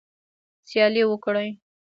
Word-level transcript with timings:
سیالي 0.69 1.03
وکړئ 1.07 1.49